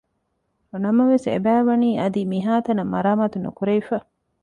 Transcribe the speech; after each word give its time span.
ނަމަވެސް 0.83 1.27
އެބައިވަނީ 1.31 1.89
އަދި 2.01 2.21
މިހާތަނަށް 2.31 2.91
މަރާމާތު 2.93 3.37
ނުކުރެވިފަ 3.45 3.97